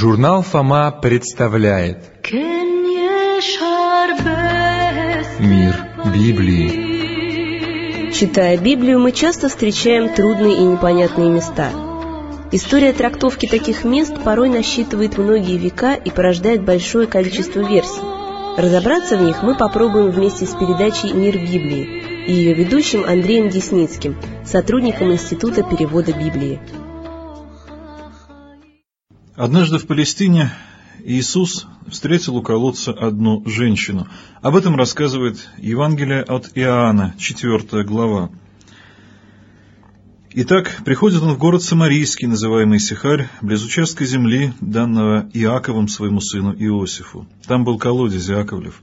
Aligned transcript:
Журнал 0.00 0.42
«Фома» 0.42 0.92
представляет 0.92 1.98
Мир 5.40 5.74
Библии 6.14 8.12
Читая 8.12 8.56
Библию, 8.58 9.00
мы 9.00 9.10
часто 9.10 9.48
встречаем 9.48 10.14
трудные 10.14 10.58
и 10.58 10.62
непонятные 10.62 11.30
места. 11.30 11.70
История 12.52 12.92
трактовки 12.92 13.48
таких 13.48 13.82
мест 13.82 14.14
порой 14.22 14.50
насчитывает 14.50 15.18
многие 15.18 15.56
века 15.58 15.94
и 15.94 16.10
порождает 16.10 16.62
большое 16.62 17.08
количество 17.08 17.58
версий. 17.58 18.00
Разобраться 18.56 19.16
в 19.16 19.22
них 19.22 19.42
мы 19.42 19.56
попробуем 19.56 20.12
вместе 20.12 20.46
с 20.46 20.54
передачей 20.54 21.12
«Мир 21.12 21.38
Библии» 21.38 22.24
и 22.28 22.32
ее 22.34 22.54
ведущим 22.54 23.02
Андреем 23.04 23.48
Десницким, 23.48 24.16
сотрудником 24.44 25.10
Института 25.10 25.64
перевода 25.64 26.12
Библии. 26.12 26.60
Однажды 29.38 29.78
в 29.78 29.86
Палестине 29.86 30.52
Иисус 31.04 31.68
встретил 31.86 32.34
у 32.34 32.42
колодца 32.42 32.90
одну 32.90 33.44
женщину. 33.46 34.08
Об 34.42 34.56
этом 34.56 34.74
рассказывает 34.74 35.48
Евангелие 35.58 36.22
от 36.22 36.50
Иоанна, 36.56 37.14
4 37.16 37.84
глава. 37.84 38.30
Итак, 40.32 40.82
приходит 40.84 41.22
он 41.22 41.34
в 41.34 41.38
город 41.38 41.62
Самарийский, 41.62 42.26
называемый 42.26 42.80
Сихарь, 42.80 43.28
близ 43.40 43.64
участка 43.64 44.04
земли, 44.04 44.54
данного 44.60 45.30
Иаковом 45.32 45.86
своему 45.86 46.20
сыну 46.20 46.52
Иосифу. 46.52 47.28
Там 47.46 47.62
был 47.62 47.78
колодец 47.78 48.28
Иаковлев. 48.28 48.82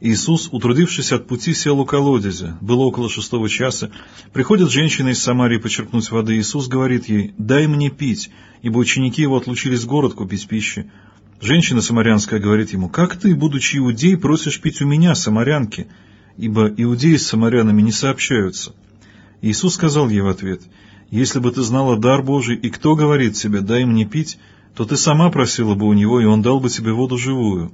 Иисус, 0.00 0.48
утрудившись 0.52 1.12
от 1.12 1.26
пути, 1.26 1.54
сел 1.54 1.80
у 1.80 1.86
колодезя. 1.86 2.58
Было 2.60 2.82
около 2.82 3.08
шестого 3.08 3.48
часа. 3.48 3.90
Приходит 4.32 4.70
женщина 4.70 5.08
из 5.08 5.22
Самарии 5.22 5.58
почерпнуть 5.58 6.10
воды. 6.10 6.38
Иисус 6.38 6.68
говорит 6.68 7.08
ей, 7.08 7.34
«Дай 7.38 7.66
мне 7.66 7.88
пить», 7.88 8.30
ибо 8.62 8.78
ученики 8.78 9.22
его 9.22 9.36
отлучились 9.36 9.84
в 9.84 9.86
город 9.86 10.14
купить 10.14 10.46
пищи. 10.48 10.90
Женщина 11.40 11.80
самарянская 11.80 12.40
говорит 12.40 12.72
ему, 12.72 12.88
«Как 12.88 13.16
ты, 13.16 13.34
будучи 13.34 13.78
иудей, 13.78 14.16
просишь 14.18 14.60
пить 14.60 14.82
у 14.82 14.86
меня, 14.86 15.14
самарянки? 15.14 15.86
Ибо 16.36 16.68
иудеи 16.68 17.16
с 17.16 17.26
самарянами 17.26 17.80
не 17.80 17.92
сообщаются». 17.92 18.74
Иисус 19.40 19.74
сказал 19.74 20.10
ей 20.10 20.20
в 20.20 20.28
ответ, 20.28 20.62
«Если 21.10 21.38
бы 21.38 21.50
ты 21.52 21.62
знала 21.62 21.96
дар 21.96 22.22
Божий, 22.22 22.56
и 22.56 22.68
кто 22.68 22.96
говорит 22.96 23.34
тебе, 23.34 23.60
дай 23.60 23.84
мне 23.84 24.04
пить, 24.04 24.38
то 24.74 24.84
ты 24.84 24.96
сама 24.96 25.30
просила 25.30 25.74
бы 25.74 25.86
у 25.86 25.92
него, 25.94 26.20
и 26.20 26.24
он 26.24 26.42
дал 26.42 26.60
бы 26.60 26.68
тебе 26.68 26.92
воду 26.92 27.16
живую». 27.16 27.72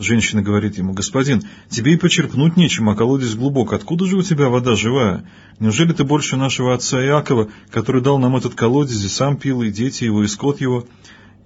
Женщина 0.00 0.40
говорит 0.40 0.78
ему, 0.78 0.94
«Господин, 0.94 1.42
тебе 1.68 1.92
и 1.92 1.96
почерпнуть 1.98 2.56
нечем, 2.56 2.88
а 2.88 2.96
колодец 2.96 3.34
глубок. 3.34 3.74
Откуда 3.74 4.06
же 4.06 4.16
у 4.16 4.22
тебя 4.22 4.48
вода 4.48 4.74
живая? 4.74 5.28
Неужели 5.58 5.92
ты 5.92 6.04
больше 6.04 6.38
нашего 6.38 6.74
отца 6.74 7.04
Иакова, 7.04 7.50
который 7.70 8.00
дал 8.00 8.18
нам 8.18 8.34
этот 8.34 8.54
колодец, 8.54 9.04
и 9.04 9.08
сам 9.08 9.36
пил, 9.36 9.60
и 9.60 9.70
дети 9.70 10.04
его, 10.04 10.24
и 10.24 10.26
скот 10.26 10.62
его?» 10.62 10.86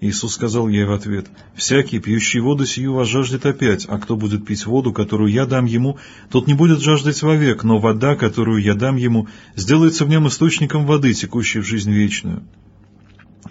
Иисус 0.01 0.35
сказал 0.35 0.69
ей 0.69 0.85
в 0.85 0.93
ответ, 0.93 1.27
«Всякий, 1.57 1.99
пьющий 1.99 2.39
воду 2.39 2.65
сию, 2.65 2.93
вас 2.93 3.09
жаждет 3.09 3.45
опять, 3.45 3.87
а 3.89 3.99
кто 3.99 4.15
будет 4.17 4.47
пить 4.47 4.67
воду, 4.67 4.93
которую 4.93 5.33
я 5.33 5.47
дам 5.47 5.65
ему, 5.65 5.99
тот 6.31 6.47
не 6.47 6.55
будет 6.55 6.81
жаждать 6.81 7.23
вовек, 7.23 7.65
но 7.65 7.79
вода, 7.79 8.15
которую 8.15 8.63
я 8.63 8.75
дам 8.75 8.95
ему, 8.95 9.27
сделается 9.57 10.05
в 10.05 10.09
нем 10.09 10.29
источником 10.29 10.87
воды, 10.87 11.13
текущей 11.13 11.59
в 11.59 11.67
жизнь 11.67 11.91
вечную». 11.91 12.45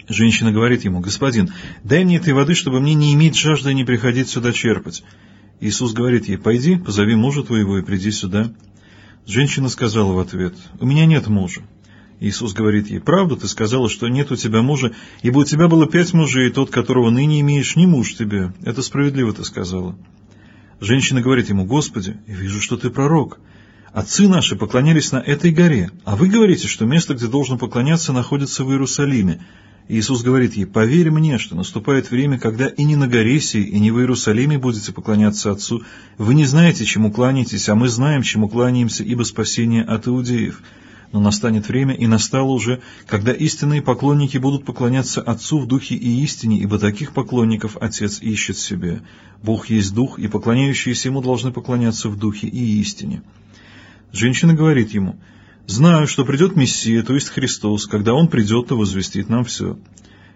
Женщина 0.08 0.52
говорит 0.52 0.84
ему, 0.84 1.00
«Господин, 1.00 1.50
дай 1.82 2.04
мне 2.04 2.16
этой 2.16 2.32
воды, 2.32 2.54
чтобы 2.54 2.80
мне 2.80 2.94
не 2.94 3.14
иметь 3.14 3.36
жажды 3.36 3.70
и 3.70 3.74
не 3.74 3.84
приходить 3.84 4.28
сюда 4.28 4.52
черпать». 4.52 5.02
Иисус 5.60 5.92
говорит 5.92 6.28
ей, 6.28 6.36
«Пойди, 6.36 6.76
позови 6.76 7.14
мужа 7.14 7.42
твоего 7.42 7.78
и 7.78 7.82
приди 7.82 8.10
сюда». 8.10 8.52
Женщина 9.26 9.68
сказала 9.68 10.12
в 10.12 10.18
ответ, 10.18 10.54
«У 10.80 10.86
меня 10.86 11.06
нет 11.06 11.28
мужа». 11.28 11.62
Иисус 12.20 12.52
говорит 12.52 12.88
ей, 12.88 13.00
«Правду 13.00 13.36
ты 13.36 13.48
сказала, 13.48 13.88
что 13.88 14.08
нет 14.08 14.30
у 14.30 14.36
тебя 14.36 14.62
мужа, 14.62 14.92
ибо 15.22 15.38
у 15.40 15.44
тебя 15.44 15.68
было 15.68 15.86
пять 15.86 16.12
мужей, 16.12 16.48
и 16.48 16.52
тот, 16.52 16.70
которого 16.70 17.10
ныне 17.10 17.40
имеешь, 17.40 17.76
не 17.76 17.86
муж 17.86 18.14
тебе. 18.14 18.52
Это 18.62 18.82
справедливо 18.82 19.32
ты 19.32 19.44
сказала». 19.44 19.96
Женщина 20.80 21.22
говорит 21.22 21.48
ему, 21.48 21.64
«Господи, 21.64 22.16
я 22.26 22.34
вижу, 22.34 22.60
что 22.60 22.76
ты 22.76 22.90
пророк. 22.90 23.38
Отцы 23.92 24.28
наши 24.28 24.56
поклонялись 24.56 25.12
на 25.12 25.18
этой 25.18 25.52
горе, 25.52 25.90
а 26.04 26.16
вы 26.16 26.28
говорите, 26.28 26.66
что 26.66 26.84
место, 26.84 27.14
где 27.14 27.28
должен 27.28 27.58
поклоняться, 27.58 28.12
находится 28.12 28.64
в 28.64 28.70
Иерусалиме. 28.70 29.40
Иисус 29.86 30.22
говорит 30.22 30.54
ей, 30.54 30.64
«Поверь 30.64 31.10
мне, 31.10 31.36
что 31.36 31.54
наступает 31.54 32.10
время, 32.10 32.38
когда 32.38 32.68
и 32.68 32.84
не 32.84 32.96
на 32.96 33.06
горе 33.06 33.38
сей, 33.38 33.64
и 33.64 33.78
не 33.78 33.90
в 33.90 33.98
Иерусалиме 33.98 34.58
будете 34.58 34.92
поклоняться 34.92 35.50
Отцу. 35.50 35.82
Вы 36.16 36.34
не 36.34 36.46
знаете, 36.46 36.86
чему 36.86 37.12
кланяетесь, 37.12 37.68
а 37.68 37.74
мы 37.74 37.88
знаем, 37.88 38.22
чему 38.22 38.48
кланяемся, 38.48 39.04
ибо 39.04 39.24
спасение 39.24 39.82
от 39.82 40.08
иудеев. 40.08 40.62
Но 41.12 41.20
настанет 41.20 41.68
время, 41.68 41.94
и 41.94 42.06
настало 42.06 42.48
уже, 42.48 42.80
когда 43.06 43.32
истинные 43.32 43.82
поклонники 43.82 44.38
будут 44.38 44.64
поклоняться 44.64 45.20
Отцу 45.20 45.58
в 45.60 45.66
духе 45.66 45.96
и 45.96 46.22
истине, 46.22 46.60
ибо 46.60 46.78
таких 46.78 47.12
поклонников 47.12 47.76
Отец 47.78 48.22
ищет 48.22 48.56
себе. 48.56 49.02
Бог 49.42 49.66
есть 49.66 49.94
Дух, 49.94 50.18
и 50.18 50.28
поклоняющиеся 50.28 51.08
Ему 51.08 51.20
должны 51.20 51.52
поклоняться 51.52 52.08
в 52.08 52.18
духе 52.18 52.48
и 52.48 52.80
истине». 52.80 53.22
Женщина 54.12 54.54
говорит 54.54 54.94
ему, 54.94 55.18
Знаю, 55.66 56.06
что 56.06 56.24
придет 56.24 56.56
Мессия, 56.56 57.02
то 57.02 57.14
есть 57.14 57.30
Христос. 57.30 57.86
Когда 57.86 58.12
Он 58.14 58.28
придет, 58.28 58.68
то 58.68 58.76
возвестит 58.76 59.28
нам 59.28 59.44
все. 59.44 59.78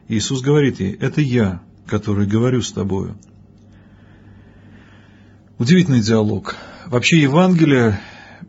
Иисус 0.08 0.40
говорит 0.40 0.80
ей, 0.80 0.92
это 0.92 1.20
я, 1.20 1.60
который 1.86 2.26
говорю 2.26 2.62
с 2.62 2.72
тобою. 2.72 3.18
Удивительный 5.58 6.00
диалог. 6.00 6.56
Вообще 6.86 7.20
Евангелие 7.20 8.00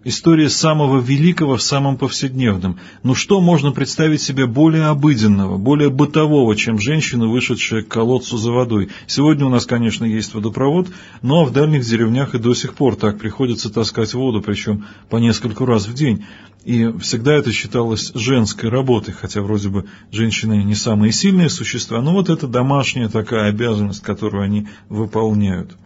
История 0.06 0.48
самого 0.48 1.02
великого 1.02 1.58
в 1.58 1.62
самом 1.62 1.98
повседневном. 1.98 2.80
Ну 3.04 3.16
что 3.16 3.42
можно 3.42 3.72
представить 3.72 4.22
себе 4.22 4.48
более 4.48 4.86
обыденного, 4.86 5.58
более 5.58 5.90
бытового, 5.90 6.56
чем 6.56 6.80
женщина, 6.80 7.28
вышедшая 7.28 7.84
к 7.84 7.90
колодцу 7.90 8.38
за 8.38 8.52
водой? 8.52 8.90
Сегодня 9.08 9.46
у 9.46 9.50
нас, 9.50 9.66
конечно, 9.66 10.06
есть 10.06 10.34
водопровод, 10.34 10.88
но 11.22 11.44
в 11.44 11.52
дальних 11.52 11.84
деревнях 11.84 12.34
и 12.34 12.40
до 12.40 12.54
сих 12.54 12.76
пор 12.76 12.96
так 12.96 13.20
приходится 13.20 13.70
таскать 13.70 14.14
воду, 14.14 14.42
причем 14.42 14.86
по 15.10 15.18
нескольку 15.18 15.66
раз 15.66 15.86
в 15.86 15.94
день. 15.94 16.26
И 16.66 16.92
всегда 17.00 17.36
это 17.36 17.52
считалось 17.52 18.12
женской 18.14 18.70
работой, 18.70 19.14
хотя 19.14 19.42
вроде 19.42 19.70
бы 19.70 19.86
женщины 20.12 20.64
не 20.64 20.76
самые 20.76 21.14
сильные 21.14 21.50
существа, 21.50 22.02
но 22.02 22.12
вот 22.12 22.30
это 22.30 22.48
домашняя 22.48 23.08
такая 23.08 23.50
обязанность, 23.50 24.02
которую 24.04 24.44
они 24.44 24.68
выполняют. 24.90 25.78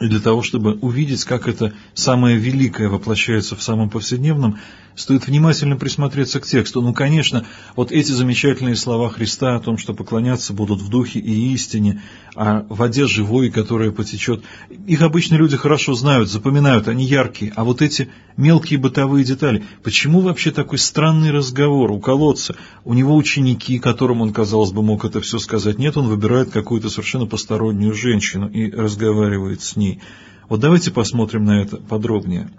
И 0.00 0.06
для 0.06 0.20
того, 0.20 0.42
чтобы 0.42 0.74
увидеть, 0.74 1.24
как 1.24 1.48
это 1.48 1.74
самое 1.94 2.36
великое 2.36 2.88
воплощается 2.88 3.56
в 3.56 3.62
самом 3.62 3.90
повседневном, 3.90 4.58
стоит 4.94 5.26
внимательно 5.26 5.76
присмотреться 5.76 6.40
к 6.40 6.46
тексту. 6.46 6.82
Ну, 6.82 6.92
конечно, 6.92 7.46
вот 7.76 7.92
эти 7.92 8.12
замечательные 8.12 8.76
слова 8.76 9.08
Христа 9.08 9.56
о 9.56 9.60
том, 9.60 9.78
что 9.78 9.94
поклоняться 9.94 10.52
будут 10.52 10.80
в 10.80 10.88
духе 10.88 11.20
и 11.20 11.52
истине, 11.52 12.02
о 12.34 12.64
воде 12.68 13.06
живой, 13.06 13.50
которая 13.50 13.90
потечет, 13.90 14.42
их 14.86 15.02
обычно 15.02 15.36
люди 15.36 15.56
хорошо 15.56 15.94
знают, 15.94 16.30
запоминают, 16.30 16.88
они 16.88 17.04
яркие. 17.04 17.52
А 17.56 17.64
вот 17.64 17.82
эти 17.82 18.08
мелкие 18.36 18.78
бытовые 18.78 19.24
детали, 19.24 19.64
почему 19.82 20.20
вообще 20.20 20.50
такой 20.50 20.78
странный 20.78 21.30
разговор 21.30 21.90
у 21.90 22.00
колодца? 22.00 22.56
У 22.84 22.94
него 22.94 23.14
ученики, 23.16 23.78
которым 23.78 24.22
он, 24.22 24.32
казалось 24.32 24.72
бы, 24.72 24.82
мог 24.82 25.04
это 25.04 25.20
все 25.20 25.38
сказать. 25.38 25.78
Нет, 25.78 25.96
он 25.96 26.08
выбирает 26.08 26.50
какую-то 26.50 26.88
совершенно 26.88 27.26
постороннюю 27.26 27.94
женщину 27.94 28.48
и 28.48 28.70
разговаривает 28.70 29.62
с 29.62 29.76
ней. 29.76 30.00
Вот 30.48 30.60
давайте 30.60 30.90
посмотрим 30.90 31.44
на 31.44 31.62
это 31.62 31.76
подробнее. 31.76 32.50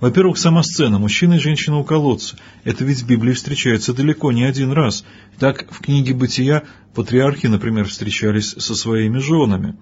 Во-первых, 0.00 0.38
сама 0.38 0.62
сцена 0.62 1.00
«Мужчина 1.00 1.34
и 1.34 1.38
женщина 1.38 1.78
у 1.78 1.84
колодца». 1.84 2.36
Это 2.62 2.84
ведь 2.84 3.02
в 3.02 3.06
Библии 3.06 3.32
встречается 3.32 3.92
далеко 3.92 4.30
не 4.30 4.44
один 4.44 4.70
раз. 4.70 5.04
Так, 5.40 5.66
в 5.72 5.80
книге 5.80 6.14
«Бытия» 6.14 6.62
патриархи, 6.94 7.48
например, 7.48 7.86
встречались 7.86 8.54
со 8.58 8.76
своими 8.76 9.18
женами. 9.18 9.74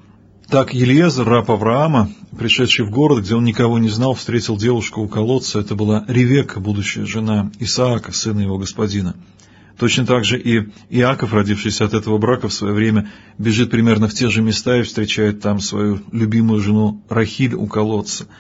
Так 0.49 0.73
Елиезер, 0.73 1.29
раб 1.29 1.51
Авраама, 1.51 2.11
пришедший 2.39 2.87
в 2.87 2.91
город, 2.91 3.25
где 3.25 3.35
он 3.35 3.45
никого 3.45 3.79
не 3.79 3.91
знал, 3.91 4.15
встретил 4.15 4.57
девушку 4.57 5.03
у 5.03 5.09
колодца. 5.09 5.61
Это 5.61 5.75
была 5.75 6.03
Ревека, 6.09 6.61
будущая 6.61 7.05
жена 7.05 7.51
Исаака, 7.59 8.13
сына 8.13 8.41
его 8.41 8.57
господина. 8.57 9.17
Точно 9.79 10.07
так 10.07 10.25
же 10.25 10.41
и 10.41 10.71
Иаков, 10.89 11.35
родившийся 11.35 11.85
от 11.85 11.93
этого 11.93 12.17
брака 12.17 12.49
в 12.49 12.55
свое 12.55 12.73
время, 12.73 13.11
бежит 13.37 13.71
примерно 13.71 14.09
в 14.09 14.15
те 14.15 14.31
же 14.31 14.41
места 14.41 14.79
и 14.79 14.83
встречает 14.83 15.43
там 15.43 15.61
свою 15.61 16.01
любимую 16.11 16.63
жену 16.63 17.03
Рахиль 17.11 17.55
у 17.55 17.67
колодца– 17.67 18.27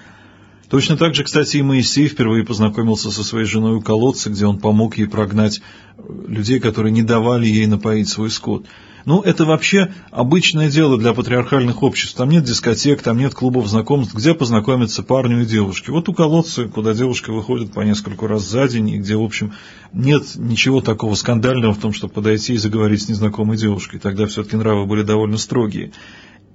Точно 0.68 0.96
так 0.96 1.14
же, 1.14 1.22
кстати, 1.22 1.58
и 1.58 1.62
Моисей 1.62 2.08
впервые 2.08 2.44
познакомился 2.44 3.10
со 3.12 3.22
своей 3.22 3.46
женой 3.46 3.76
у 3.76 3.80
колодца, 3.80 4.30
где 4.30 4.46
он 4.46 4.58
помог 4.58 4.98
ей 4.98 5.06
прогнать 5.06 5.60
э, 5.96 6.02
людей, 6.26 6.58
которые 6.58 6.92
не 6.92 7.02
давали 7.02 7.46
ей 7.46 7.66
напоить 7.66 8.08
свой 8.08 8.30
скот. 8.30 8.66
Ну, 9.04 9.20
это 9.20 9.44
вообще 9.44 9.92
обычное 10.10 10.68
дело 10.68 10.98
для 10.98 11.14
патриархальных 11.14 11.84
обществ. 11.84 12.16
Там 12.16 12.28
нет 12.28 12.42
дискотек, 12.42 13.02
там 13.02 13.18
нет 13.18 13.34
клубов 13.34 13.68
знакомств, 13.68 14.12
где 14.12 14.34
познакомиться 14.34 15.04
парню 15.04 15.42
и 15.42 15.46
девушке. 15.46 15.92
Вот 15.92 16.08
у 16.08 16.12
колодца, 16.12 16.64
куда 16.64 16.92
девушка 16.92 17.32
выходит 17.32 17.72
по 17.72 17.82
нескольку 17.82 18.26
раз 18.26 18.42
за 18.42 18.66
день, 18.66 18.88
и 18.88 18.98
где, 18.98 19.14
в 19.14 19.22
общем, 19.22 19.52
нет 19.92 20.34
ничего 20.34 20.80
такого 20.80 21.14
скандального 21.14 21.74
в 21.74 21.78
том, 21.78 21.92
чтобы 21.92 22.14
подойти 22.14 22.54
и 22.54 22.58
заговорить 22.58 23.02
с 23.02 23.08
незнакомой 23.08 23.56
девушкой. 23.56 24.00
Тогда 24.00 24.26
все-таки 24.26 24.56
нравы 24.56 24.86
были 24.86 25.02
довольно 25.02 25.38
строгие. 25.38 25.92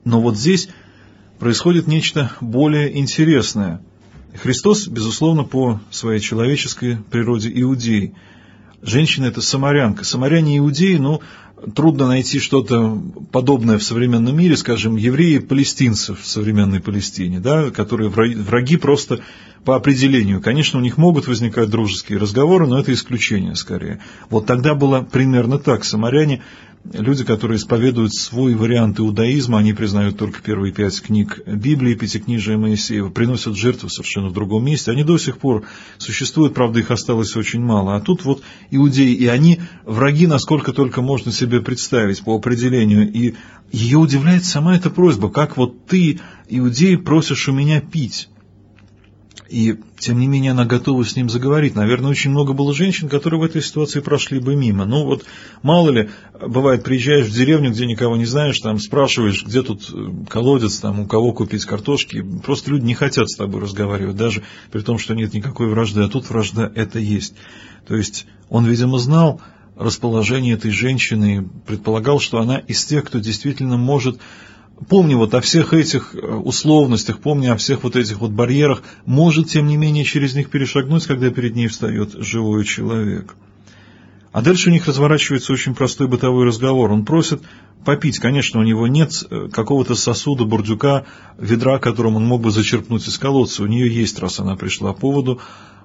Но 0.04 0.20
вот 0.20 0.36
здесь 0.36 0.68
происходит 1.40 1.88
нечто 1.88 2.34
более 2.42 3.00
интересное– 3.00 3.82
Христос, 4.36 4.88
безусловно, 4.88 5.44
по 5.44 5.80
своей 5.92 6.20
человеческой 6.20 6.98
природе 6.98 7.52
иудей. 7.54 8.14
Женщина– 8.82 9.26
это 9.28 9.42
самарянка. 9.42 10.04
Самаряне 10.06 10.58
иудеи, 10.58 10.96
ну, 10.96 11.22
трудно 11.76 12.08
найти 12.08 12.40
что-то 12.40 13.02
подобное 13.32 13.78
в 13.78 13.84
современном 13.84 14.36
мире, 14.38 14.58
скажем, 14.58 14.96
евреи-палестинцев 14.96 16.22
в 16.22 16.28
современной 16.28 16.80
Палестине, 16.80 17.40
да, 17.40 17.72
которые 17.72 18.10
враги 18.10 18.78
просто 18.78 19.22
по 19.64 19.76
определению. 19.76 20.42
Конечно, 20.42 20.80
у 20.80 20.82
них 20.82 20.98
могут 20.98 21.28
возникать 21.28 21.70
дружеские 21.70 22.18
разговоры, 22.18 22.68
но 22.68 22.80
это 22.80 22.94
исключение 22.94 23.56
скорее. 23.56 24.00
Вот 24.30 24.46
тогда 24.46 24.74
было 24.74 25.02
примерно 25.02 25.60
так. 25.60 25.84
Самаряне 25.84 26.42
люди, 26.94 27.24
которые 27.24 27.58
исповедуют 27.58 28.14
свой 28.14 28.56
вариант 28.56 29.00
иудаизма, 29.00 29.60
они 29.60 29.74
признают 29.74 30.18
только 30.18 30.42
первые 30.42 30.74
пять 30.74 31.00
книг 31.02 31.40
Библии, 31.46 31.94
пятикнижия 31.94 32.58
Моисеева, 32.58 33.10
приносят 33.10 33.56
жертвы 33.56 33.90
совершенно 33.90 34.30
в 34.30 34.34
другом 34.34 34.66
месте. 34.66 34.92
Они 34.92 35.04
до 35.04 35.18
сих 35.18 35.38
пор 35.38 35.64
существуют, 35.98 36.54
правда, 36.54 36.80
их 36.80 36.92
осталось 36.92 37.36
очень 37.36 37.62
мало. 37.62 37.96
А 37.96 38.02
тут 38.02 38.26
вот 38.26 38.42
иудеи, 38.72 39.14
и 39.14 39.28
они 39.28 39.60
враги, 39.86 40.28
насколько 40.28 40.74
только 40.74 41.02
можно 41.02 41.32
себе 41.32 41.51
представить 41.60 42.24
по 42.24 42.36
определению. 42.36 43.12
И 43.12 43.36
ее 43.72 43.98
удивляет 43.98 44.46
сама 44.46 44.76
эта 44.76 44.90
просьба, 44.90 45.30
как 45.30 45.58
вот 45.58 45.86
ты, 45.86 46.20
иудей, 46.48 46.98
просишь 46.98 47.50
у 47.50 47.52
меня 47.52 47.82
пить. 47.82 48.30
И, 49.52 49.76
тем 50.00 50.18
не 50.18 50.28
менее, 50.28 50.52
она 50.52 50.64
готова 50.64 51.04
с 51.04 51.18
ним 51.18 51.30
заговорить. 51.30 51.76
Наверное, 51.76 52.12
очень 52.12 52.32
много 52.32 52.54
было 52.54 52.74
женщин, 52.74 53.10
которые 53.10 53.42
в 53.42 53.44
этой 53.44 53.62
ситуации 53.62 54.00
прошли 54.00 54.40
бы 54.40 54.56
мимо. 54.56 54.86
Ну 54.86 55.04
вот, 55.04 55.26
мало 55.62 55.90
ли, 55.90 56.10
бывает, 56.40 56.86
приезжаешь 56.86 57.26
в 57.26 57.34
деревню, 57.34 57.72
где 57.72 57.86
никого 57.86 58.16
не 58.16 58.24
знаешь, 58.24 58.58
там 58.62 58.80
спрашиваешь, 58.80 59.46
где 59.46 59.62
тут 59.62 59.92
э, 59.94 60.26
колодец, 60.30 60.78
там, 60.78 61.02
у 61.02 61.06
кого 61.06 61.34
купить 61.34 61.66
картошки. 61.66 62.26
Просто 62.46 62.72
люди 62.72 62.86
не 62.86 62.94
хотят 62.94 63.30
с 63.30 63.36
тобой 63.36 63.60
разговаривать, 63.60 64.16
даже 64.16 64.42
при 64.72 64.80
том, 64.80 64.98
что 64.98 65.16
нет 65.16 65.34
никакой 65.34 65.68
вражды. 65.68 66.02
А 66.02 66.08
тут 66.08 66.30
вражда 66.30 66.72
это 66.74 67.00
есть. 67.00 67.34
То 67.86 67.98
есть, 67.98 68.28
он, 68.48 68.66
видимо, 68.66 69.00
знал 69.00 69.42
расположение 69.76 70.56
этой 70.56 70.72
женщины, 70.72 71.48
предполагал, 71.66 72.20
что 72.20 72.40
она 72.40 72.58
из 72.58 72.86
тех, 72.86 73.06
кто 73.06 73.20
действительно 73.20 73.78
может 73.78 74.20
помни 74.88 75.14
вот 75.14 75.34
о 75.34 75.42
всех 75.42 75.74
этих 75.74 76.16
э, 76.16 76.18
условностях, 76.20 77.20
помни 77.20 77.48
о 77.48 77.58
всех 77.58 77.84
вот 77.84 77.96
этих 77.96 78.20
вот 78.20 78.32
барьерах, 78.32 78.84
может, 79.06 79.50
тем 79.50 79.68
не 79.68 79.78
менее, 79.78 80.04
через 80.04 80.36
них 80.36 80.50
перешагнуть, 80.50 81.06
когда 81.06 81.30
перед 81.30 81.56
ней 81.56 81.68
встает 81.68 82.14
живой 82.14 82.66
человек. 82.66 83.36
А 84.32 84.42
дальше 84.42 84.70
у 84.70 84.72
них 84.72 84.88
разворачивается 84.88 85.52
очень 85.52 85.76
простой 85.76 86.08
бытовой 86.08 86.46
разговор. 86.46 86.92
Он 86.92 87.04
просит 87.04 87.42
попить. 87.84 88.20
Конечно, 88.20 88.60
у 88.60 88.64
него 88.64 88.88
нет 88.88 89.12
э, 89.30 89.50
какого-то 89.52 89.96
сосуда, 89.96 90.46
бурдюка, 90.46 91.06
ведра, 91.38 91.80
которым 91.80 92.16
он 92.16 92.26
мог 92.26 92.42
бы 92.42 92.52
зачерпнуть 92.52 93.08
из 93.08 93.18
колодца. 93.18 93.64
У 93.64 93.68
нее 93.68 93.94
есть, 93.94 94.20
раз 94.20 94.40
она 94.40 94.56
пришла 94.56 94.94
по 94.94 95.02
поводу 95.02 95.42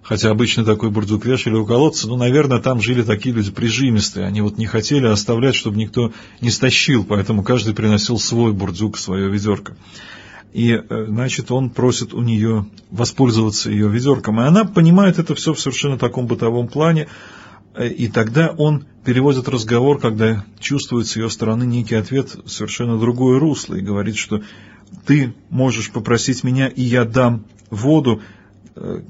хотя 0.09 0.31
обычно 0.31 0.65
такой 0.65 0.91
бурдюк 0.91 1.25
вешали 1.25 1.55
у 1.55 1.67
колодца, 1.67 2.07
ну, 2.07 2.17
наверное, 2.17 2.61
там 2.61 2.81
жили 2.81 3.03
такие 3.03 3.35
люди 3.35 3.51
прижимистые, 3.51 4.27
они 4.27 4.41
вот 4.41 4.57
не 4.57 4.67
хотели 4.67 5.07
оставлять, 5.07 5.57
чтобы 5.57 5.79
никто 5.79 6.13
не 6.41 6.51
стащил, 6.51 7.05
поэтому 7.05 7.43
каждый 7.43 7.75
приносил 7.75 8.19
свой 8.19 8.53
бурдюк, 8.53 8.99
свое 8.99 9.29
ведерко. 9.29 9.77
И, 10.53 10.73
э, 10.73 11.07
значит, 11.09 11.51
он 11.51 11.71
просит 11.71 12.15
у 12.15 12.23
нее 12.23 12.67
воспользоваться 12.91 13.71
ее 13.71 13.89
ведерком. 13.89 14.41
И 14.41 14.45
она 14.45 14.65
понимает 14.65 15.19
это 15.19 15.35
все 15.35 15.53
в 15.53 15.61
совершенно 15.61 15.99
таком 15.99 16.27
бытовом 16.27 16.69
плане. 16.69 17.09
Э, 17.75 17.89
и 17.89 18.09
тогда 18.09 18.55
он 18.57 18.87
переводит 19.05 19.49
разговор, 19.49 19.99
когда 19.99 20.47
чувствует 20.59 21.09
с 21.09 21.17
ее 21.17 21.29
стороны 21.29 21.65
некий 21.65 21.97
ответ 21.97 22.37
совершенно 22.47 22.99
другое 22.99 23.39
русло. 23.39 23.75
И 23.75 23.83
говорит, 23.83 24.17
что 24.17 24.41
ты 25.05 25.35
можешь 25.51 25.91
попросить 25.91 26.43
меня, 26.43 26.69
и 26.69 26.81
я 26.81 27.05
дам 27.05 27.45
воду, 27.69 28.23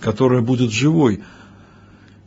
которая 0.00 0.42
будет 0.42 0.70
живой. 0.70 1.22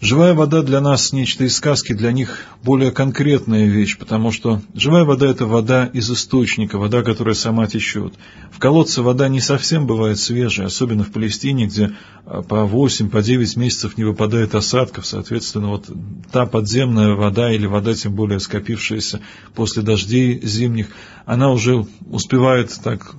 Живая 0.01 0.33
вода 0.33 0.61
для 0.61 0.79
нас 0.79 1.11
нечто 1.11 1.43
из 1.43 1.57
сказки, 1.57 1.91
для 1.91 2.13
них 2.13 2.45
более 2.63 2.89
конкретная 2.89 3.65
вещь, 3.65 3.97
потому 3.97 4.31
что 4.31 4.61
живая 4.73 5.03
вода– 5.03 5.27
это 5.29 5.45
вода 5.45 5.87
из 5.87 6.09
источника, 6.09 6.77
вода, 6.77 7.03
которая 7.03 7.35
сама 7.35 7.67
течет. 7.67 8.13
В 8.49 8.59
колодце 8.59 9.01
вода 9.01 9.27
не 9.27 9.41
совсем 9.41 9.87
бывает 9.87 10.17
свежей, 10.17 10.65
особенно 10.65 11.03
в 11.03 11.11
Палестине, 11.11 11.65
где 11.65 11.91
э, 12.25 12.41
по 12.47 12.63
8, 12.63 13.09
по 13.09 13.21
9 13.21 13.57
месяцев 13.57 13.97
не 13.97 14.05
выпадает 14.05 14.55
осадков, 14.55 15.05
соответственно, 15.05 15.67
вот 15.67 15.89
та 16.31 16.45
подземная 16.45 17.15
вода 17.15 17.53
или 17.53 17.65
вода, 17.65 17.93
тем 17.93 18.13
более 18.13 18.39
скопившаяся 18.39 19.19
после 19.53 19.83
дождей 19.83 20.39
зимних, 20.41 20.87
она 21.25 21.51
уже 21.51 21.85
успевает 22.09 22.73
так 22.81 23.15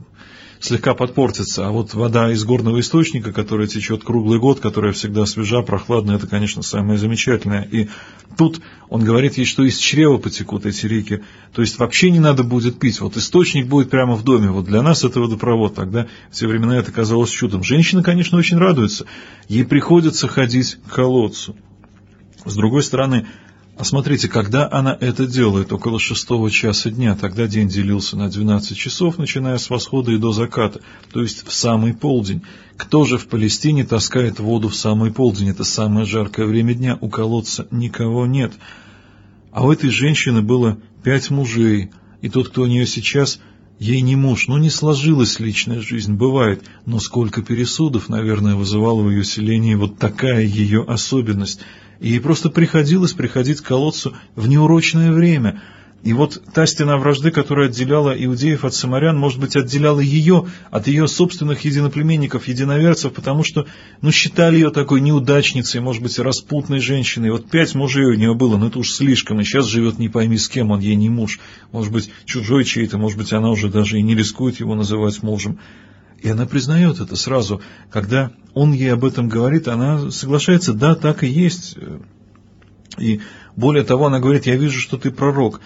слегка 0.60 0.94
подпортится. 0.94 1.66
А 1.66 1.70
вот 1.70 1.94
вода 1.94 2.30
из 2.30 2.44
горного 2.44 2.78
источника, 2.80 3.32
которая 3.32 3.66
течет 3.66 4.04
круглый 4.04 4.38
год, 4.38 4.60
которая 4.60 4.92
всегда 4.92 5.26
свежа, 5.26 5.62
прохладная, 5.62 6.16
это, 6.16 6.26
конечно, 6.26 6.62
самое 6.62 6.98
замечательное. 6.98 7.62
И 7.62 7.88
тут 8.36 8.60
он 8.88 9.02
говорит 9.02 9.38
ей, 9.38 9.46
что 9.46 9.64
из 9.64 9.78
чрева 9.78 10.18
потекут 10.18 10.66
эти 10.66 10.86
реки. 10.86 11.22
То 11.54 11.62
есть 11.62 11.78
вообще 11.78 12.10
не 12.10 12.20
надо 12.20 12.44
будет 12.44 12.78
пить. 12.78 13.00
Вот 13.00 13.16
источник 13.16 13.66
будет 13.66 13.90
прямо 13.90 14.14
в 14.14 14.22
доме. 14.22 14.50
Вот 14.50 14.66
для 14.66 14.82
нас 14.82 15.02
это 15.02 15.20
водопровод. 15.20 15.74
Тогда 15.74 16.06
в 16.30 16.34
те 16.34 16.46
времена 16.46 16.76
это 16.76 16.92
казалось 16.92 17.30
чудом. 17.30 17.64
Женщина, 17.64 18.02
конечно, 18.02 18.38
очень 18.38 18.58
радуется. 18.58 19.06
Ей 19.48 19.64
приходится 19.64 20.28
ходить 20.28 20.76
к 20.86 20.94
колодцу. 20.94 21.56
С 22.44 22.54
другой 22.54 22.82
стороны, 22.82 23.26
а 23.80 23.84
смотрите, 23.84 24.28
когда 24.28 24.70
она 24.70 24.94
это 25.00 25.26
делает, 25.26 25.72
около 25.72 25.98
шестого 25.98 26.50
часа 26.50 26.90
дня, 26.90 27.16
тогда 27.16 27.46
день 27.46 27.66
делился 27.66 28.14
на 28.14 28.28
12 28.28 28.76
часов, 28.76 29.16
начиная 29.16 29.56
с 29.56 29.70
восхода 29.70 30.12
и 30.12 30.18
до 30.18 30.32
заката, 30.32 30.82
то 31.10 31.22
есть 31.22 31.46
в 31.46 31.52
самый 31.54 31.94
полдень. 31.94 32.42
Кто 32.76 33.06
же 33.06 33.16
в 33.16 33.26
Палестине 33.26 33.86
таскает 33.86 34.38
воду 34.38 34.68
в 34.68 34.76
самый 34.76 35.10
полдень? 35.10 35.48
Это 35.48 35.64
самое 35.64 36.04
жаркое 36.04 36.44
время 36.44 36.74
дня, 36.74 36.98
у 37.00 37.08
колодца 37.08 37.68
никого 37.70 38.26
нет. 38.26 38.52
А 39.50 39.64
у 39.64 39.72
этой 39.72 39.88
женщины 39.88 40.42
было 40.42 40.76
пять 41.02 41.30
мужей, 41.30 41.90
и 42.20 42.28
тот, 42.28 42.50
кто 42.50 42.64
у 42.64 42.66
нее 42.66 42.86
сейчас, 42.86 43.40
ей 43.78 44.02
не 44.02 44.14
муж, 44.14 44.46
ну 44.46 44.58
не 44.58 44.68
сложилась 44.68 45.40
личная 45.40 45.80
жизнь, 45.80 46.12
бывает, 46.12 46.64
но 46.84 47.00
сколько 47.00 47.40
пересудов, 47.40 48.10
наверное, 48.10 48.56
вызывала 48.56 49.00
в 49.00 49.08
ее 49.08 49.24
селении 49.24 49.74
вот 49.74 49.96
такая 49.96 50.42
ее 50.42 50.84
особенность– 50.86 51.60
ей 52.08 52.20
просто 52.20 52.50
приходилось 52.50 53.12
приходить 53.12 53.60
к 53.60 53.66
колодцу 53.66 54.14
в 54.34 54.48
неурочное 54.48 55.12
время. 55.12 55.62
И 56.02 56.14
вот 56.14 56.42
та 56.54 56.64
стена 56.64 56.96
вражды, 56.96 57.30
которая 57.30 57.68
отделяла 57.68 58.12
иудеев 58.12 58.64
от 58.64 58.72
самарян, 58.72 59.18
может 59.18 59.38
быть, 59.38 59.54
отделяла 59.54 60.00
ее 60.00 60.46
от 60.70 60.86
ее 60.86 61.06
собственных 61.06 61.66
единоплеменников, 61.66 62.48
единоверцев, 62.48 63.12
потому 63.12 63.44
что, 63.44 63.66
ну, 64.00 64.10
считали 64.10 64.54
ее 64.54 64.70
такой 64.70 65.02
неудачницей, 65.02 65.82
может 65.82 66.02
быть, 66.02 66.18
распутной 66.18 66.80
женщиной. 66.80 67.30
Вот 67.30 67.50
пять 67.50 67.74
мужей 67.74 68.06
у 68.06 68.14
нее 68.14 68.34
было, 68.34 68.56
но 68.56 68.68
это 68.68 68.78
уж 68.78 68.92
слишком, 68.92 69.40
и 69.40 69.44
сейчас 69.44 69.66
живет 69.66 69.98
не 69.98 70.08
пойми 70.08 70.38
с 70.38 70.48
кем, 70.48 70.70
он 70.70 70.80
ей 70.80 70.96
не 70.96 71.10
муж. 71.10 71.38
Может 71.70 71.92
быть, 71.92 72.10
чужой 72.24 72.64
чей-то, 72.64 72.96
может 72.96 73.18
быть, 73.18 73.34
она 73.34 73.50
уже 73.50 73.68
даже 73.68 73.98
и 73.98 74.02
не 74.02 74.14
рискует 74.14 74.58
его 74.58 74.74
называть 74.74 75.22
мужем. 75.22 75.58
И 76.20 76.28
она 76.28 76.46
признает 76.46 77.00
это 77.00 77.16
сразу. 77.16 77.60
Когда 77.90 78.30
он 78.54 78.72
ей 78.72 78.92
об 78.92 79.04
этом 79.04 79.28
говорит, 79.28 79.68
она 79.68 80.10
соглашается, 80.10 80.74
да, 80.74 80.94
так 80.94 81.22
и 81.22 81.28
есть. 81.28 81.76
И 82.98 83.20
более 83.56 83.84
того, 83.84 84.06
она 84.06 84.20
говорит, 84.20 84.46
я 84.46 84.56
вижу, 84.56 84.78
что 84.78 84.98
ты 84.98 85.10
пророк. 85.10 85.60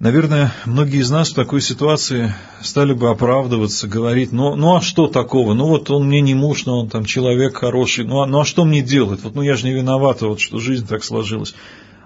Наверное, 0.00 0.52
многие 0.64 1.00
из 1.00 1.10
нас 1.10 1.28
в 1.28 1.34
такой 1.34 1.60
ситуации 1.60 2.34
стали 2.62 2.94
бы 2.94 3.10
оправдываться, 3.10 3.86
говорить, 3.86 4.32
ну, 4.32 4.56
ну 4.56 4.76
а 4.76 4.80
что 4.80 5.08
такого? 5.08 5.52
Ну 5.52 5.66
вот 5.66 5.90
он 5.90 6.06
мне 6.06 6.22
не 6.22 6.34
муж, 6.34 6.64
но 6.64 6.80
он 6.80 6.88
там 6.88 7.04
человек 7.04 7.58
хороший, 7.58 8.06
ну 8.06 8.22
а, 8.22 8.26
ну 8.26 8.40
а 8.40 8.46
что 8.46 8.64
мне 8.64 8.80
делать? 8.80 9.22
Вот 9.22 9.34
ну 9.34 9.42
я 9.42 9.56
же 9.56 9.66
не 9.66 9.74
виновата, 9.74 10.26
вот 10.26 10.40
что 10.40 10.58
жизнь 10.58 10.86
так 10.86 11.04
сложилась. 11.04 11.54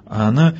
А 0.06 0.26
она 0.26 0.56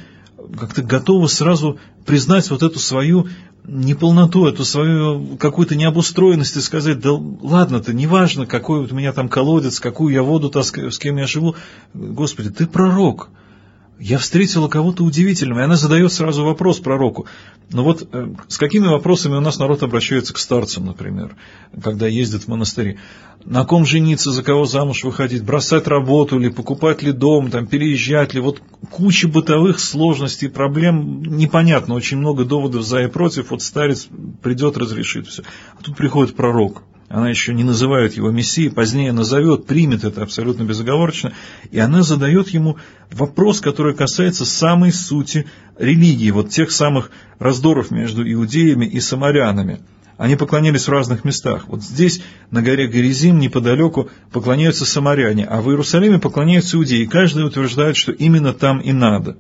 как-то 0.59 0.83
готова 0.83 1.27
сразу 1.27 1.81
признать 2.07 2.49
вот 2.51 2.63
эту 2.63 2.79
свою 2.79 3.27
неполноту, 3.67 4.47
эту 4.47 4.65
свою 4.65 5.37
какую-то 5.37 5.75
необустроенность 5.75 6.57
и 6.57 6.61
сказать, 6.61 7.01
да 7.01 7.13
ладно-то, 7.13 7.93
неважно, 7.93 8.47
какой 8.47 8.81
вот 8.81 8.93
у 8.93 8.95
меня 8.95 9.13
там 9.13 9.29
колодец, 9.29 9.81
какую 9.81 10.13
я 10.13 10.23
воду 10.23 10.51
таскаю, 10.51 10.91
с 10.93 10.99
кем 10.99 11.17
я 11.17 11.27
живу. 11.27 11.57
Господи, 11.95 12.51
ты 12.51 12.67
пророк. 12.67 13.31
Я 13.99 14.19
встретила 14.19 14.69
кого-то 14.69 15.05
удивительного, 15.05 15.61
и 15.61 15.63
она 15.63 15.77
задает 15.77 16.13
сразу 16.13 16.45
вопрос 16.45 16.81
пророку. 16.81 17.27
Но 17.71 17.85
вот 17.85 18.09
э, 18.13 18.35
с 18.49 18.59
какими 18.59 18.89
вопросами 18.89 19.37
у 19.37 19.41
нас 19.41 19.59
народ 19.59 19.85
обращается 19.85 20.35
к 20.35 20.39
старцам, 20.39 20.87
например, 20.87 21.37
когда 21.81 22.09
ездит 22.09 22.43
в 22.43 22.49
монастыри? 22.49 22.99
На 23.45 23.65
ком 23.65 23.87
жениться, 23.87 24.33
за 24.33 24.43
кого 24.43 24.65
замуж 24.65 25.05
выходить, 25.05 25.45
бросать 25.45 25.87
работу 25.87 26.39
ли, 26.39 26.51
покупать 26.51 27.03
ли 27.03 27.13
дом, 27.13 27.51
там, 27.51 27.67
переезжать 27.67 28.35
ли? 28.35 28.41
Вот 28.41 28.61
куча 28.91 29.29
бытовых 29.29 29.79
сложностей, 29.79 30.49
проблем 30.49 31.23
непонятно, 31.23 31.95
очень 31.95 32.19
много 32.19 32.45
доводов 32.45 32.83
за 32.83 33.03
и 33.03 33.07
против. 33.07 33.51
Вот 33.51 33.63
старец 33.63 34.09
придет, 34.43 34.77
разрешит 34.77 35.29
все. 35.29 35.43
А 35.79 35.83
тут 35.83 35.97
приходит 35.97 36.35
пророк, 36.35 36.83
она 37.15 37.31
еще 37.31 37.55
не 37.55 37.63
называет 37.63 38.15
его 38.17 38.33
мессией, 38.33 38.73
позднее 38.73 39.13
назовет, 39.13 39.67
примет 39.67 40.03
это 40.03 40.23
абсолютно 40.23 40.65
безоговорочно, 40.65 41.33
и 41.71 41.79
она 41.79 42.03
задает 42.03 42.49
ему 42.49 42.77
вопрос, 43.13 43.61
который 43.61 43.95
касается 43.95 44.45
самой 44.45 44.93
сути 44.93 45.47
религии, 45.79 46.33
вот 46.33 46.51
тех 46.51 46.73
самых 46.73 47.13
раздоров 47.39 47.93
между 47.93 48.29
иудеями 48.29 48.87
и 48.87 48.99
самарянами. 48.99 49.79
Они 50.17 50.35
поклонялись 50.35 50.89
в 50.89 50.91
разных 50.91 51.25
местах. 51.25 51.69
Вот 51.69 51.85
здесь, 51.85 52.21
на 52.51 52.63
горе 52.63 52.89
Горизим, 52.89 53.39
неподалеку, 53.39 54.11
поклоняются 54.33 54.85
самаряне, 54.85 55.45
а 55.45 55.61
в 55.61 55.69
Иерусалиме 55.69 56.19
поклоняются 56.19 56.77
иудеи. 56.77 57.05
Каждый 57.05 57.47
утверждает, 57.47 57.97
что 57.97 58.11
именно 58.11 58.53
там 58.53 58.81
и 58.81 58.93
надо. 58.93 59.37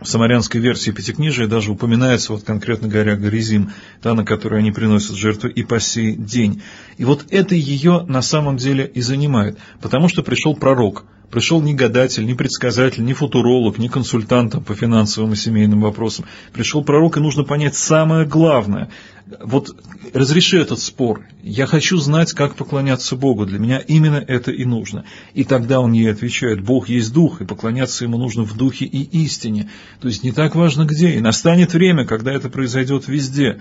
В 0.00 0.06
самарянской 0.06 0.60
версии 0.60 0.90
Пятикнижия 0.90 1.46
даже 1.46 1.72
упоминается 1.72 2.32
вот 2.32 2.44
конкретно 2.44 2.88
горя 2.88 3.16
Горизим, 3.16 3.70
та, 4.02 4.14
на 4.14 4.24
которой 4.24 4.60
они 4.60 4.72
приносят 4.72 5.16
жертвы 5.16 5.50
и 5.50 5.62
по 5.62 5.80
сей 5.80 6.14
день. 6.14 6.62
И 6.96 7.04
вот 7.04 7.26
это 7.30 7.54
ее 7.54 8.04
на 8.08 8.22
самом 8.22 8.56
деле 8.56 8.86
и 8.86 9.00
занимает, 9.00 9.58
потому 9.80 10.08
что 10.08 10.22
пришел 10.22 10.54
пророк– 10.54 11.04
Пришел 11.30 11.62
не 11.62 11.74
гадатель, 11.74 12.26
не 12.26 12.34
предсказатель, 12.34 13.04
не 13.04 13.14
футуролог, 13.14 13.78
не 13.78 13.88
консультант 13.88 14.64
по 14.66 14.74
финансовым 14.74 15.32
и 15.32 15.36
семейным 15.36 15.80
вопросам. 15.80 16.24
Пришел 16.52 16.82
пророк, 16.82 17.16
и 17.16 17.20
нужно 17.20 17.44
понять 17.44 17.76
самое 17.76 18.26
главное. 18.26 18.90
Вот 19.38 19.76
разреши 20.12 20.58
этот 20.58 20.80
спор. 20.80 21.22
Я 21.42 21.66
хочу 21.66 21.98
знать, 21.98 22.32
как 22.32 22.56
поклоняться 22.56 23.16
Богу. 23.16 23.46
Для 23.46 23.58
меня 23.58 23.78
именно 23.78 24.16
это 24.16 24.50
и 24.50 24.64
нужно. 24.64 25.04
И 25.34 25.44
тогда 25.44 25.80
он 25.80 25.92
ей 25.92 26.10
отвечает, 26.10 26.62
Бог 26.62 26.88
есть 26.88 27.12
Дух, 27.12 27.40
и 27.40 27.44
поклоняться 27.44 28.04
Ему 28.04 28.18
нужно 28.18 28.42
в 28.42 28.56
Духе 28.56 28.86
и 28.86 29.02
истине. 29.24 29.70
То 30.00 30.08
есть 30.08 30.24
не 30.24 30.32
так 30.32 30.54
важно 30.54 30.84
где. 30.84 31.12
И 31.12 31.20
настанет 31.20 31.74
время, 31.74 32.06
когда 32.06 32.32
это 32.32 32.50
произойдет 32.50 33.08
везде 33.08 33.60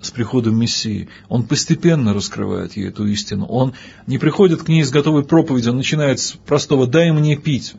с 0.00 0.10
приходом 0.10 0.58
Мессии. 0.58 1.08
Он 1.28 1.44
постепенно 1.44 2.12
раскрывает 2.12 2.76
ей 2.76 2.88
эту 2.88 3.06
истину. 3.06 3.46
Он 3.46 3.74
не 4.06 4.18
приходит 4.18 4.62
к 4.62 4.68
ней 4.68 4.82
с 4.82 4.90
готовой 4.90 5.24
проповедью, 5.24 5.72
он 5.72 5.78
начинает 5.78 6.20
с 6.20 6.32
простого 6.32 6.86
«дай 6.86 7.10
мне 7.12 7.36
пить». 7.36 7.74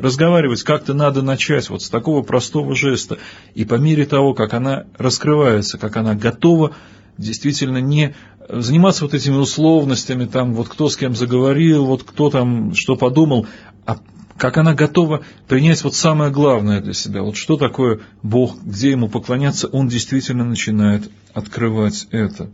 Разговаривать 0.00 0.62
как-то 0.62 0.94
надо 0.94 1.20
начать 1.20 1.68
вот 1.68 1.82
с 1.82 1.90
такого 1.90 2.22
простого 2.22 2.74
жеста. 2.74 3.18
И 3.54 3.66
по 3.66 3.74
мере 3.74 4.06
того, 4.06 4.32
как 4.32 4.54
она 4.54 4.84
раскрывается, 4.96 5.76
как 5.76 5.98
она 5.98 6.14
готова 6.14 6.72
действительно 7.18 7.78
не 7.78 8.14
заниматься 8.48 9.04
вот 9.04 9.12
этими 9.12 9.34
условностями, 9.36 10.24
там 10.24 10.54
вот 10.54 10.70
кто 10.70 10.88
с 10.88 10.96
кем 10.96 11.14
заговорил, 11.14 11.84
вот 11.84 12.04
кто 12.04 12.30
там 12.30 12.74
что 12.74 12.96
подумал, 12.96 13.46
а 13.84 13.98
как 14.38 14.56
она 14.56 14.72
готова 14.72 15.20
принять 15.46 15.84
вот 15.84 15.94
самое 15.94 16.32
главное 16.32 16.80
для 16.80 16.94
себя. 16.94 17.22
Вот 17.22 17.36
что 17.36 17.58
такое 17.58 18.00
Бог, 18.22 18.56
где 18.62 18.92
ему 18.92 19.10
поклоняться, 19.10 19.68
он 19.68 19.88
действительно 19.88 20.44
начинает 20.44 21.10
открывать 21.34 22.08
это. 22.10 22.48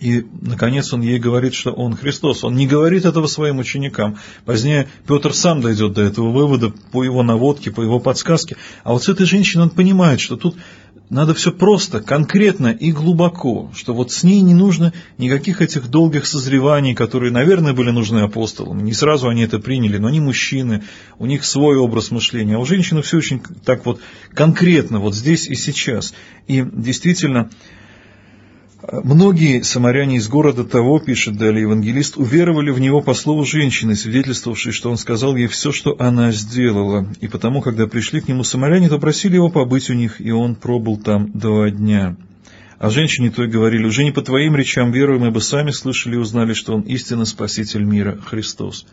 И, 0.00 0.26
наконец, 0.40 0.92
он 0.92 1.00
ей 1.00 1.18
говорит, 1.18 1.54
что 1.54 1.72
он 1.72 1.96
Христос. 1.96 2.44
Он 2.44 2.54
не 2.54 2.66
говорит 2.66 3.04
этого 3.04 3.26
своим 3.26 3.58
ученикам. 3.58 4.18
Позднее 4.44 4.88
Петр 5.06 5.32
сам 5.32 5.60
дойдет 5.60 5.94
до 5.94 6.02
этого 6.02 6.30
вывода 6.30 6.72
по 6.92 7.02
его 7.02 7.22
наводке, 7.22 7.70
по 7.70 7.82
его 7.82 8.00
подсказке. 8.00 8.56
А 8.84 8.92
вот 8.92 9.04
с 9.04 9.08
этой 9.08 9.26
женщиной 9.26 9.62
он 9.62 9.70
понимает, 9.70 10.20
что 10.20 10.36
тут 10.36 10.56
надо 11.08 11.34
все 11.34 11.52
просто, 11.52 12.00
конкретно 12.00 12.68
и 12.68 12.90
глубоко, 12.90 13.70
что 13.74 13.94
вот 13.94 14.10
с 14.10 14.24
ней 14.24 14.40
не 14.40 14.54
нужно 14.54 14.92
никаких 15.18 15.60
этих 15.62 15.88
долгих 15.88 16.26
созреваний, 16.26 16.94
которые, 16.94 17.30
наверное, 17.30 17.72
были 17.72 17.90
нужны 17.90 18.20
апостолам. 18.20 18.84
Не 18.84 18.92
сразу 18.92 19.28
они 19.28 19.42
это 19.42 19.60
приняли, 19.60 19.98
но 19.98 20.08
они 20.08 20.20
мужчины, 20.20 20.82
у 21.18 21.26
них 21.26 21.44
свой 21.44 21.76
образ 21.76 22.10
мышления. 22.10 22.56
А 22.56 22.58
у 22.58 22.64
женщины 22.64 23.02
все 23.02 23.18
очень 23.18 23.40
так 23.64 23.86
вот 23.86 24.00
конкретно, 24.34 24.98
вот 24.98 25.14
здесь 25.14 25.46
и 25.46 25.54
сейчас. 25.54 26.12
И 26.48 26.64
действительно, 26.72 27.50
Многие 28.92 29.62
самаряне 29.62 30.16
из 30.16 30.28
города 30.28 30.62
того, 30.62 31.00
пишет 31.00 31.36
далее 31.36 31.62
евангелист, 31.62 32.16
уверовали 32.16 32.70
в 32.70 32.78
него 32.78 33.00
по 33.00 33.14
слову 33.14 33.44
женщины, 33.44 33.96
свидетельствовавшей, 33.96 34.70
что 34.72 34.90
он 34.90 34.96
сказал 34.96 35.34
ей 35.34 35.48
все, 35.48 35.72
что 35.72 35.96
она 35.98 36.30
сделала. 36.30 37.08
И 37.20 37.26
потому, 37.26 37.62
когда 37.62 37.88
пришли 37.88 38.20
к 38.20 38.28
нему 38.28 38.44
самаряне, 38.44 38.88
то 38.88 38.98
просили 38.98 39.34
его 39.34 39.48
побыть 39.48 39.90
у 39.90 39.94
них, 39.94 40.20
и 40.20 40.30
он 40.30 40.54
пробыл 40.54 40.98
там 40.98 41.32
два 41.32 41.70
дня. 41.70 42.16
А 42.78 42.90
женщине 42.90 43.30
той 43.30 43.48
говорили, 43.48 43.86
уже 43.86 44.04
не 44.04 44.12
по 44.12 44.22
твоим 44.22 44.54
речам 44.54 44.92
веруем, 44.92 45.24
ибо 45.24 45.40
сами 45.40 45.72
слышали 45.72 46.14
и 46.14 46.18
узнали, 46.18 46.52
что 46.52 46.74
он 46.74 46.82
истинно 46.82 47.24
Спаситель 47.24 47.82
мира, 47.82 48.18
Христос. 48.24 48.86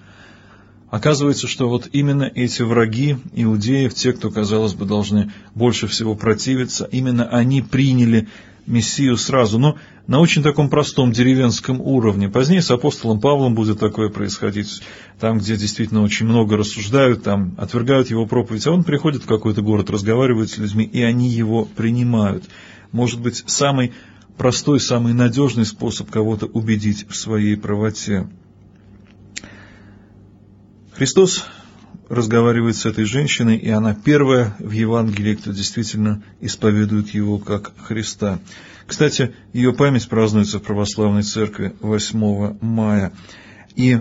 Оказывается, 0.90 1.48
что 1.48 1.70
вот 1.70 1.90
именно 1.92 2.32
эти 2.34 2.62
враги 2.62 3.18
иудеев, 3.34 3.94
те, 3.94 4.14
кто, 4.14 4.32
казалось 4.32 4.74
бы, 4.74 4.86
должны 4.86 5.32
больше 5.54 5.88
всего 5.88 6.16
противиться, 6.16 6.88
именно 6.92 7.28
они 7.28 7.62
приняли 7.62 8.28
Мессию 8.66 9.18
сразу, 9.18 9.60
но 9.60 9.78
на 10.08 10.20
очень 10.20 10.44
таком 10.44 10.70
простом 10.70 11.12
деревенском 11.12 11.82
уровне. 11.82 12.30
Позднее 12.30 12.62
с 12.62 12.72
апостолом 12.72 13.20
Павлом 13.20 13.56
будет 13.56 13.80
такое 13.80 14.10
происходить, 14.10 14.82
там, 15.20 15.38
где 15.38 15.56
действительно 15.58 16.02
очень 16.02 16.26
много 16.26 16.58
рассуждают, 16.58 17.24
там 17.24 17.56
отвергают 17.58 18.10
его 18.10 18.26
проповедь, 18.26 18.66
а 18.68 18.72
он 18.72 18.84
приходит 18.84 19.24
в 19.24 19.28
какой-то 19.28 19.62
город, 19.62 19.90
разговаривает 19.90 20.50
с 20.50 20.58
людьми, 20.58 20.84
и 20.86 21.02
они 21.02 21.30
его 21.30 21.66
принимают. 21.66 22.46
Может 22.92 23.22
быть, 23.22 23.44
самый 23.48 23.94
простой, 24.38 24.80
самый 24.80 25.14
надежный 25.14 25.66
способ 25.66 26.10
кого-то 26.10 26.46
убедить 26.46 27.06
в 27.10 27.16
своей 27.16 27.58
правоте. 27.58 28.28
Христос 30.94 31.46
разговаривает 32.10 32.76
с 32.76 32.86
этой 32.86 33.06
женщиной, 33.06 33.58
и 33.58 33.70
она 33.70 33.96
первая 33.96 34.56
в 34.60 34.72
Евангелии, 34.72 35.36
кто 35.36 35.52
действительно 35.52 36.24
исповедует 36.42 37.10
его 37.10 37.40
как 37.40 37.74
Христа. 37.78 38.40
Кстати, 38.86 39.34
ее 39.54 39.74
память 39.74 40.10
празднуется 40.10 40.60
в 40.60 40.64
православной 40.64 41.24
церкви 41.24 41.74
8 41.80 42.58
мая. 42.62 43.14
И 43.76 44.00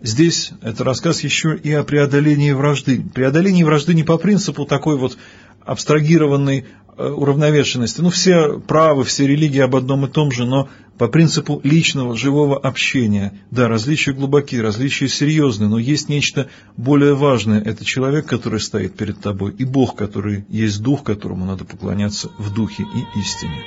здесь 0.00 0.50
это 0.62 0.84
рассказ 0.84 1.22
еще 1.22 1.56
и 1.56 1.72
о 1.72 1.84
преодолении 1.84 2.52
вражды. 2.52 3.02
Преодолении 3.14 3.62
вражды 3.62 3.94
не 3.94 4.04
по 4.04 4.18
принципу 4.18 4.66
такой 4.66 4.96
вот 4.96 5.16
абстрагированной 5.64 6.66
уравновешенности. 6.98 8.00
Ну, 8.00 8.10
все 8.10 8.58
правы, 8.58 9.04
все 9.04 9.26
религии 9.26 9.60
об 9.60 9.76
одном 9.76 10.06
и 10.06 10.08
том 10.08 10.32
же, 10.32 10.44
но 10.44 10.68
по 10.98 11.06
принципу 11.06 11.60
личного, 11.62 12.16
живого 12.16 12.58
общения. 12.58 13.32
Да, 13.50 13.68
различия 13.68 14.12
глубокие, 14.12 14.62
различия 14.62 15.08
серьезные, 15.08 15.68
но 15.68 15.78
есть 15.78 16.08
нечто 16.08 16.48
более 16.76 17.14
важное. 17.14 17.62
Это 17.62 17.84
человек, 17.84 18.26
который 18.26 18.60
стоит 18.60 18.96
перед 18.96 19.20
тобой, 19.20 19.54
и 19.56 19.64
Бог, 19.64 19.94
который 19.94 20.44
есть 20.48 20.82
Дух, 20.82 21.04
которому 21.04 21.44
надо 21.44 21.64
поклоняться 21.64 22.30
в 22.38 22.52
Духе 22.52 22.82
и 22.82 23.20
истине. 23.20 23.62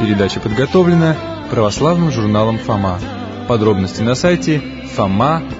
Передача 0.00 0.40
подготовлена 0.40 1.16
православным 1.50 2.10
журналом 2.10 2.58
«Фома». 2.58 2.98
Подробности 3.48 4.02
на 4.02 4.14
сайте 4.14 4.62
foma.ru 4.96 5.52